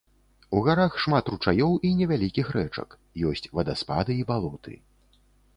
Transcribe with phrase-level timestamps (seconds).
[0.59, 2.97] У гарах шмат ручаёў і невялікіх рэчак,
[3.33, 4.73] ёсць вадаспады і балоты.